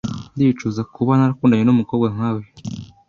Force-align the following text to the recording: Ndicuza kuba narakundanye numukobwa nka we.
Ndicuza 0.35 0.81
kuba 0.93 1.11
narakundanye 1.17 1.63
numukobwa 1.65 2.07
nka 2.15 2.29
we. 2.35 2.43